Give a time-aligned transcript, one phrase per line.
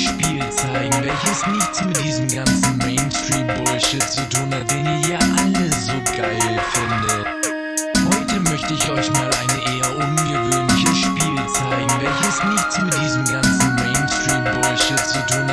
[0.00, 5.68] Spiel zeigen, welches nichts mit diesem ganzen Mainstream-Bullshit zu tun hat, den ihr ja alle
[5.72, 7.26] so geil findet.
[8.08, 13.74] Heute möchte ich euch mal ein eher ungewöhnliches Spiel zeigen, welches nichts mit diesem ganzen
[13.74, 15.49] Mainstream-Bullshit zu tun hat.